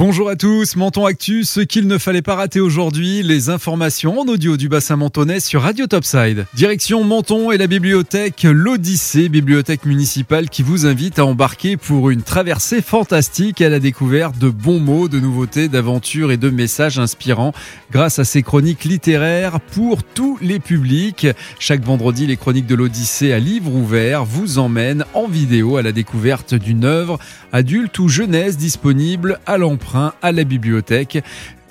Bonjour 0.00 0.30
à 0.30 0.34
tous, 0.34 0.76
Menton 0.76 1.04
Actu, 1.04 1.44
ce 1.44 1.60
qu'il 1.60 1.86
ne 1.86 1.98
fallait 1.98 2.22
pas 2.22 2.34
rater 2.34 2.58
aujourd'hui, 2.58 3.22
les 3.22 3.50
informations 3.50 4.20
en 4.20 4.28
audio 4.28 4.56
du 4.56 4.70
bassin 4.70 4.96
mentonais 4.96 5.40
sur 5.40 5.60
Radio 5.60 5.86
Topside. 5.86 6.46
Direction 6.54 7.04
Menton 7.04 7.50
et 7.50 7.58
la 7.58 7.66
bibliothèque 7.66 8.46
L'Odyssée, 8.50 9.28
bibliothèque 9.28 9.84
municipale 9.84 10.48
qui 10.48 10.62
vous 10.62 10.86
invite 10.86 11.18
à 11.18 11.26
embarquer 11.26 11.76
pour 11.76 12.08
une 12.08 12.22
traversée 12.22 12.80
fantastique 12.80 13.60
à 13.60 13.68
la 13.68 13.78
découverte 13.78 14.38
de 14.38 14.48
bons 14.48 14.80
mots, 14.80 15.06
de 15.06 15.20
nouveautés, 15.20 15.68
d'aventures 15.68 16.32
et 16.32 16.38
de 16.38 16.48
messages 16.48 16.98
inspirants 16.98 17.52
grâce 17.92 18.18
à 18.18 18.24
ces 18.24 18.42
chroniques 18.42 18.84
littéraires 18.84 19.60
pour 19.60 20.02
tous 20.02 20.38
les 20.40 20.60
publics. 20.60 21.26
Chaque 21.58 21.84
vendredi, 21.84 22.26
les 22.26 22.38
chroniques 22.38 22.66
de 22.66 22.74
l'Odyssée 22.74 23.34
à 23.34 23.38
livre 23.38 23.74
ouvert 23.74 24.24
vous 24.24 24.58
emmènent 24.58 25.04
en 25.12 25.28
vidéo 25.28 25.76
à 25.76 25.82
la 25.82 25.92
découverte 25.92 26.54
d'une 26.54 26.86
œuvre 26.86 27.18
adulte 27.52 27.98
ou 27.98 28.08
jeunesse 28.08 28.56
disponible 28.56 29.38
à 29.44 29.58
à 29.96 30.32
la 30.32 30.44
bibliothèque. 30.44 31.22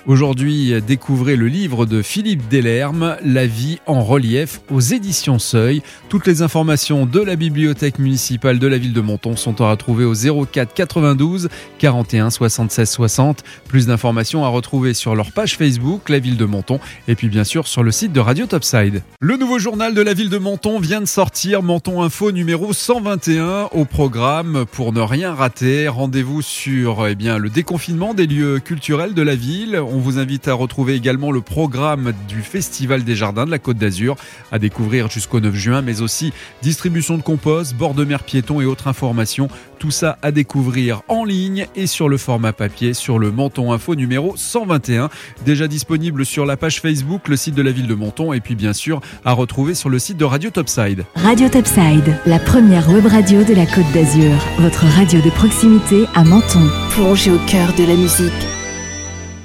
Aujourd'hui, 0.06 0.72
découvrez 0.80 1.36
le 1.36 1.46
livre 1.46 1.84
de 1.84 2.00
Philippe 2.00 2.48
Delerme, 2.48 3.16
La 3.22 3.46
vie 3.46 3.80
en 3.86 4.02
relief 4.02 4.62
aux 4.70 4.80
éditions 4.80 5.38
Seuil. 5.38 5.82
Toutes 6.08 6.26
les 6.26 6.40
informations 6.40 7.04
de 7.04 7.20
la 7.20 7.36
bibliothèque 7.36 7.98
municipale 7.98 8.58
de 8.58 8.66
la 8.66 8.78
ville 8.78 8.94
de 8.94 9.00
Menton 9.02 9.36
sont 9.36 9.60
à 9.60 9.70
retrouver 9.70 10.06
au 10.06 10.14
04 10.14 10.72
92 10.72 11.50
41 11.78 12.30
76 12.30 12.88
60. 12.88 13.44
Plus 13.68 13.86
d'informations 13.86 14.42
à 14.42 14.48
retrouver 14.48 14.94
sur 14.94 15.14
leur 15.14 15.32
page 15.32 15.58
Facebook, 15.58 16.08
la 16.08 16.18
ville 16.18 16.38
de 16.38 16.46
Menton, 16.46 16.80
et 17.06 17.14
puis 17.14 17.28
bien 17.28 17.44
sûr 17.44 17.68
sur 17.68 17.82
le 17.82 17.90
site 17.90 18.12
de 18.12 18.20
Radio 18.20 18.46
Topside. 18.46 19.02
Le 19.20 19.36
nouveau 19.36 19.58
journal 19.58 19.92
de 19.92 20.00
la 20.00 20.14
ville 20.14 20.30
de 20.30 20.38
Menton 20.38 20.80
vient 20.80 21.02
de 21.02 21.06
sortir, 21.06 21.62
Menton 21.62 22.02
Info 22.02 22.32
numéro 22.32 22.72
121 22.72 23.68
au 23.72 23.84
programme 23.84 24.64
pour 24.72 24.94
ne 24.94 25.00
rien 25.02 25.34
rater. 25.34 25.88
Rendez-vous 25.88 26.40
sur 26.40 27.06
eh 27.06 27.14
bien, 27.14 27.36
le 27.36 27.50
déconfinement 27.50 28.14
des 28.14 28.26
lieux 28.26 28.60
culturels 28.60 29.12
de 29.12 29.22
la 29.22 29.34
ville 29.34 29.78
on 29.92 29.98
vous 29.98 30.18
invite 30.18 30.48
à 30.48 30.54
retrouver 30.54 30.94
également 30.94 31.32
le 31.32 31.40
programme 31.40 32.12
du 32.28 32.42
Festival 32.42 33.04
des 33.04 33.16
Jardins 33.16 33.44
de 33.44 33.50
la 33.50 33.58
Côte 33.58 33.76
d'Azur 33.76 34.16
à 34.52 34.58
découvrir 34.58 35.10
jusqu'au 35.10 35.40
9 35.40 35.54
juin, 35.54 35.82
mais 35.82 36.00
aussi 36.00 36.32
distribution 36.62 37.16
de 37.16 37.22
compost, 37.22 37.74
bord 37.74 37.94
de 37.94 38.04
mer 38.04 38.22
piéton 38.22 38.60
et 38.60 38.64
autres 38.64 38.88
informations. 38.88 39.48
Tout 39.78 39.90
ça 39.90 40.18
à 40.22 40.30
découvrir 40.30 41.02
en 41.08 41.24
ligne 41.24 41.66
et 41.74 41.86
sur 41.86 42.08
le 42.08 42.18
format 42.18 42.52
papier 42.52 42.94
sur 42.94 43.18
le 43.18 43.30
Menton 43.30 43.72
Info 43.72 43.94
numéro 43.94 44.34
121, 44.36 45.08
déjà 45.44 45.68
disponible 45.68 46.26
sur 46.26 46.46
la 46.46 46.56
page 46.56 46.80
Facebook, 46.80 47.28
le 47.28 47.36
site 47.36 47.54
de 47.54 47.62
la 47.62 47.72
ville 47.72 47.86
de 47.86 47.94
Menton 47.94 48.32
et 48.32 48.40
puis 48.40 48.54
bien 48.54 48.72
sûr 48.72 49.00
à 49.24 49.32
retrouver 49.32 49.74
sur 49.74 49.88
le 49.88 49.98
site 49.98 50.18
de 50.18 50.24
Radio 50.24 50.50
Topside. 50.50 51.04
Radio 51.16 51.48
Topside, 51.48 52.16
la 52.26 52.38
première 52.38 52.88
web 52.90 53.06
radio 53.06 53.42
de 53.42 53.54
la 53.54 53.66
Côte 53.66 53.90
d'Azur, 53.92 54.36
votre 54.58 54.84
radio 54.84 55.20
de 55.20 55.30
proximité 55.30 56.04
à 56.14 56.24
Menton. 56.24 56.68
Plongez 56.90 57.30
au 57.30 57.38
cœur 57.46 57.72
de 57.74 57.84
la 57.84 57.94
musique 57.94 58.59